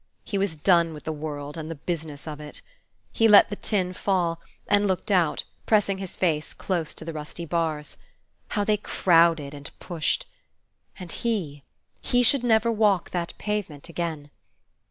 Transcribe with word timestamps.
He 0.23 0.39
was 0.39 0.55
done 0.55 0.95
with 0.95 1.03
the 1.03 1.11
world 1.13 1.57
and 1.57 1.69
the 1.69 1.75
business 1.75 2.27
of 2.27 2.39
it. 2.39 2.63
He 3.11 3.27
let 3.27 3.51
the 3.51 3.55
tin 3.55 3.93
fall, 3.93 4.41
and 4.67 4.87
looked 4.87 5.11
out, 5.11 5.43
pressing 5.67 5.99
his 5.99 6.15
face 6.15 6.55
close 6.55 6.95
to 6.95 7.05
the 7.05 7.13
rusty 7.13 7.45
bars. 7.45 7.97
How 8.47 8.63
they 8.63 8.77
crowded 8.77 9.53
and 9.53 9.69
pushed! 9.77 10.25
And 10.97 11.11
he, 11.11 11.61
he 12.01 12.23
should 12.23 12.43
never 12.43 12.71
walk 12.71 13.11
that 13.11 13.37
pavement 13.37 13.89
again! 13.89 14.31